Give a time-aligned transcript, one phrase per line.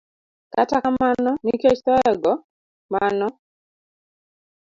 [0.53, 2.33] Kata kamano, nikech thoye go,
[2.91, 3.27] mano